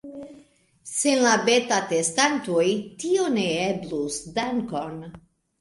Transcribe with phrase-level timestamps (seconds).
[0.91, 2.65] Sen la beta-testantoj
[3.05, 4.99] tio ne eblus dankon!